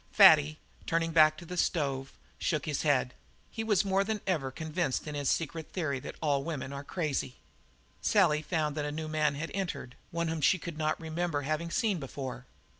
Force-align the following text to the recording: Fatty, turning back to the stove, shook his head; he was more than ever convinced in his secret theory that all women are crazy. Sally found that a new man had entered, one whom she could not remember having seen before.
Fatty, 0.11 0.57
turning 0.87 1.11
back 1.11 1.37
to 1.37 1.45
the 1.45 1.55
stove, 1.57 2.11
shook 2.39 2.65
his 2.65 2.81
head; 2.81 3.13
he 3.51 3.63
was 3.63 3.85
more 3.85 4.03
than 4.03 4.19
ever 4.25 4.49
convinced 4.49 5.05
in 5.05 5.13
his 5.13 5.29
secret 5.29 5.71
theory 5.73 5.99
that 5.99 6.15
all 6.23 6.43
women 6.43 6.73
are 6.73 6.83
crazy. 6.83 7.35
Sally 8.01 8.41
found 8.41 8.75
that 8.75 8.83
a 8.85 8.91
new 8.91 9.07
man 9.07 9.35
had 9.35 9.51
entered, 9.53 9.95
one 10.09 10.27
whom 10.27 10.41
she 10.41 10.57
could 10.57 10.79
not 10.79 10.99
remember 10.99 11.43
having 11.43 11.69
seen 11.69 11.99
before. 11.99 12.47